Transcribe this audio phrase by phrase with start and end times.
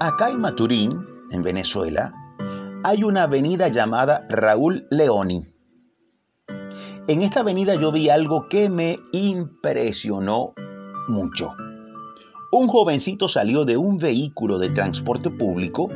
[0.00, 2.14] Acá en Maturín, en Venezuela,
[2.84, 5.44] hay una avenida llamada Raúl Leoni.
[7.08, 10.52] En esta avenida yo vi algo que me impresionó
[11.08, 11.52] mucho.
[12.52, 15.88] Un jovencito salió de un vehículo de transporte público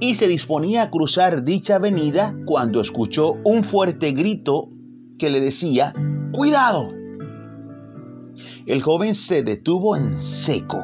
[0.00, 4.68] y se disponía a cruzar dicha avenida cuando escuchó un fuerte grito
[5.20, 5.94] que le decía,
[6.32, 6.88] ¡Cuidado!
[8.66, 10.82] El joven se detuvo en seco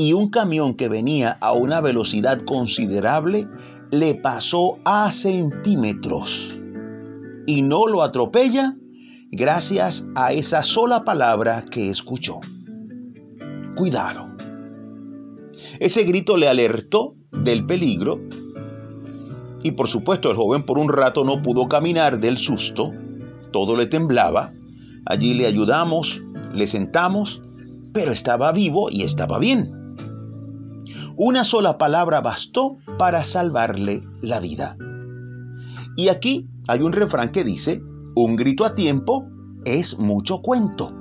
[0.00, 3.46] y un camión que venía a una velocidad considerable
[3.90, 6.58] le pasó a centímetros
[7.46, 8.76] y no lo atropella
[9.30, 12.40] gracias a esa sola palabra que escuchó.
[13.76, 14.26] Cuidado.
[15.78, 18.20] Ese grito le alertó del peligro
[19.62, 22.90] y por supuesto el joven por un rato no pudo caminar del susto,
[23.52, 24.54] todo le temblaba,
[25.04, 26.22] allí le ayudamos,
[26.54, 27.42] le sentamos,
[27.92, 29.79] pero estaba vivo y estaba bien.
[31.22, 34.78] Una sola palabra bastó para salvarle la vida.
[35.94, 37.82] Y aquí hay un refrán que dice,
[38.14, 39.26] un grito a tiempo
[39.66, 40.94] es mucho cuento.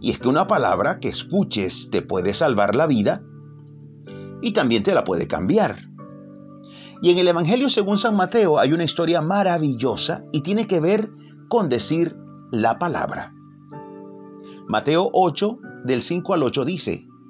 [0.00, 3.22] Y es que una palabra que escuches te puede salvar la vida
[4.42, 5.76] y también te la puede cambiar.
[7.00, 11.10] Y en el Evangelio según San Mateo hay una historia maravillosa y tiene que ver
[11.48, 12.16] con decir
[12.50, 13.32] la palabra.
[14.66, 17.06] Mateo 8, del 5 al 8 dice,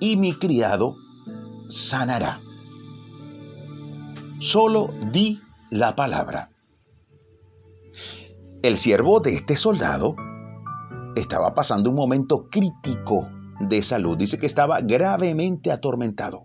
[0.00, 0.96] y mi criado
[1.68, 2.40] sanará.
[4.40, 6.50] Solo di la palabra.
[8.62, 10.16] El siervo de este soldado
[11.14, 13.28] estaba pasando un momento crítico
[13.60, 14.16] de salud.
[14.16, 16.44] Dice que estaba gravemente atormentado.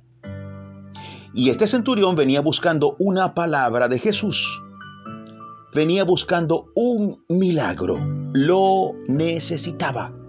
[1.33, 4.61] Y este centurión venía buscando una palabra de Jesús.
[5.73, 7.97] Venía buscando un milagro.
[8.33, 10.20] Lo necesitaba.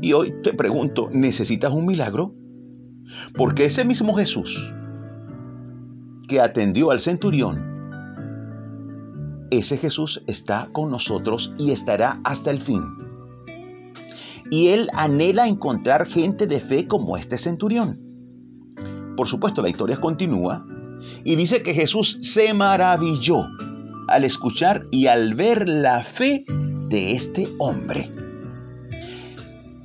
[0.00, 2.34] Y hoy te pregunto, ¿necesitas un milagro?
[3.36, 4.56] Porque ese mismo Jesús
[6.28, 7.70] que atendió al centurión,
[9.50, 12.82] ese Jesús está con nosotros y estará hasta el fin.
[14.50, 18.00] Y él anhela encontrar gente de fe como este centurión.
[19.16, 20.64] Por supuesto, la historia continúa
[21.24, 23.44] y dice que Jesús se maravilló
[24.08, 26.44] al escuchar y al ver la fe
[26.88, 28.19] de este hombre.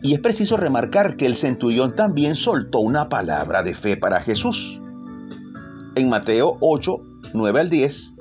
[0.06, 4.80] Y es preciso remarcar que el centurión también soltó una palabra de fe para Jesús.
[5.96, 6.98] En Mateo 8,
[7.34, 8.14] 9 al 10,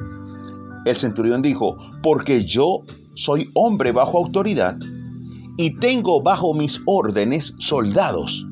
[0.86, 2.84] el centurión dijo, porque yo
[3.16, 4.78] soy hombre bajo autoridad
[5.58, 8.46] y tengo bajo mis órdenes soldados.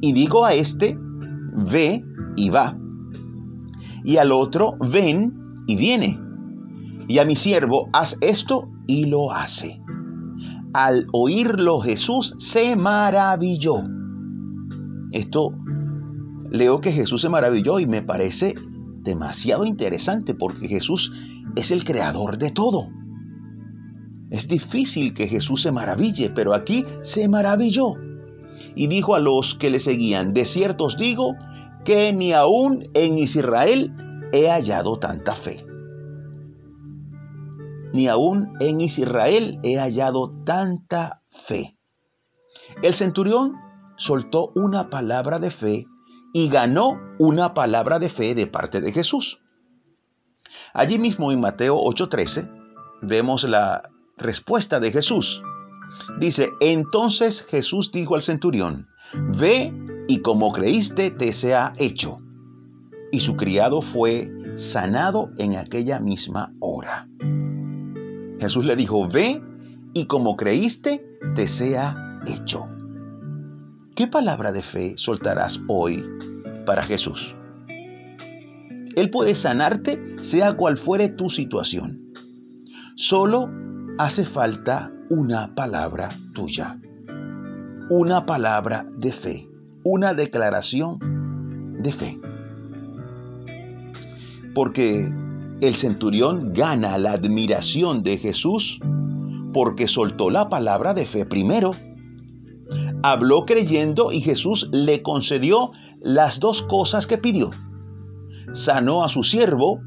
[0.00, 2.04] Y digo a este, ve
[2.36, 2.78] y va.
[4.04, 6.20] Y al otro, ven y viene.
[7.08, 9.80] Y a mi siervo, haz esto y lo hace
[10.76, 13.76] al oírlo Jesús se maravilló.
[15.10, 15.54] Esto
[16.50, 18.54] leo que Jesús se maravilló y me parece
[19.00, 21.10] demasiado interesante porque Jesús
[21.54, 22.88] es el creador de todo.
[24.28, 27.94] Es difícil que Jesús se maraville, pero aquí se maravilló.
[28.74, 31.36] Y dijo a los que le seguían, de cierto os digo
[31.86, 33.94] que ni aún en Israel
[34.30, 35.64] he hallado tanta fe
[37.96, 41.78] ni aún en Israel he hallado tanta fe.
[42.82, 43.54] El centurión
[43.96, 45.86] soltó una palabra de fe
[46.34, 49.38] y ganó una palabra de fe de parte de Jesús.
[50.74, 52.46] Allí mismo en Mateo 8:13
[53.00, 55.40] vemos la respuesta de Jesús.
[56.20, 58.88] Dice, entonces Jesús dijo al centurión,
[59.38, 59.72] ve
[60.06, 62.18] y como creíste te sea hecho.
[63.10, 67.08] Y su criado fue sanado en aquella misma hora.
[68.40, 69.42] Jesús le dijo, ve
[69.92, 71.04] y como creíste,
[71.34, 72.66] te sea hecho.
[73.94, 76.04] ¿Qué palabra de fe soltarás hoy
[76.66, 77.34] para Jesús?
[78.94, 82.12] Él puede sanarte sea cual fuere tu situación.
[82.96, 83.50] Solo
[83.98, 86.78] hace falta una palabra tuya.
[87.90, 89.48] Una palabra de fe.
[89.84, 90.98] Una declaración
[91.82, 92.20] de fe.
[94.54, 95.10] Porque
[95.60, 98.78] el centurión gana la admiración de Jesús
[99.54, 101.72] porque soltó la palabra de fe primero.
[103.02, 105.70] habló creyendo y Jesús le concedió
[106.00, 107.50] las dos cosas que pidió.
[108.52, 109.80] Sanó a su siervo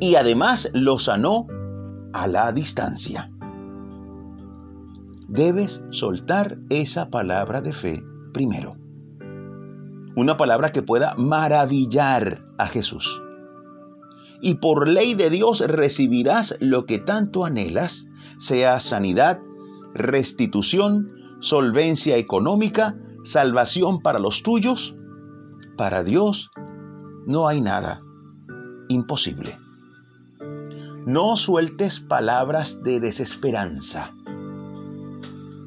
[0.00, 1.46] y además lo sanó
[2.12, 3.30] a la distancia.
[5.28, 8.02] Debes soltar esa palabra de fe
[8.32, 8.76] primero.
[10.16, 13.21] Una palabra que pueda maravillar a Jesús.
[14.42, 18.06] Y por ley de Dios recibirás lo que tanto anhelas,
[18.38, 19.38] sea sanidad,
[19.94, 24.96] restitución, solvencia económica, salvación para los tuyos.
[25.76, 26.50] Para Dios
[27.24, 28.02] no hay nada
[28.88, 29.58] imposible.
[31.06, 34.12] No sueltes palabras de desesperanza,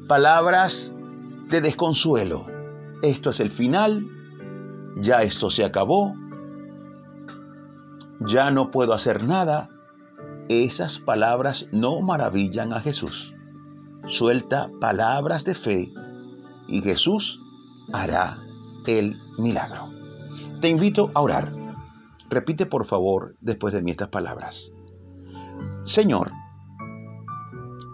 [0.06, 0.94] palabras
[1.48, 2.46] de desconsuelo.
[3.00, 4.06] Esto es el final,
[4.96, 6.14] ya esto se acabó,
[8.20, 9.68] ya no puedo hacer nada.
[10.48, 13.34] Esas palabras no maravillan a Jesús.
[14.06, 15.92] Suelta palabras de fe
[16.68, 17.40] y Jesús
[17.92, 18.38] hará
[18.86, 19.90] el milagro.
[20.60, 21.52] Te invito a orar.
[22.28, 24.72] Repite por favor después de mí estas palabras.
[25.84, 26.32] Señor,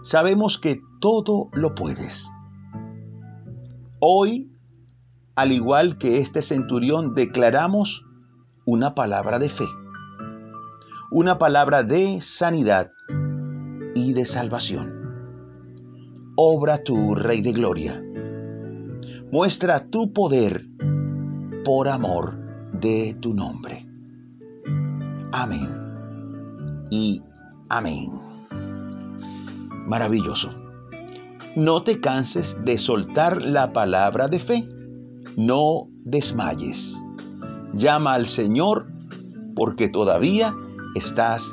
[0.03, 2.27] sabemos que todo lo puedes.
[3.99, 4.51] Hoy,
[5.35, 8.05] al igual que este centurión, declaramos
[8.65, 9.65] una palabra de fe,
[11.13, 12.91] una palabra de sanidad
[13.93, 14.91] y de salvación.
[16.35, 18.03] Obra tu Rey de Gloria.
[19.31, 20.65] Muestra tu poder
[21.63, 22.33] por amor
[22.71, 23.85] de tu nombre.
[25.31, 26.87] Amén.
[26.89, 27.21] Y
[27.69, 28.11] Amén.
[29.85, 30.49] Maravilloso.
[31.55, 34.67] No te canses de soltar la palabra de fe.
[35.37, 36.91] No desmayes.
[37.75, 38.87] Llama al Señor
[39.55, 40.55] porque todavía
[40.95, 41.43] estás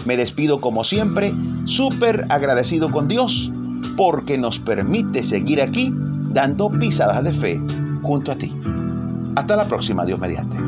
[0.04, 1.32] Me despido como siempre,
[1.64, 3.50] súper agradecido con Dios
[3.96, 5.92] porque nos permite seguir aquí
[6.30, 7.60] dando pisadas de fe
[8.02, 8.54] junto a ti.
[9.36, 10.61] Hasta la próxima, Dios mediante.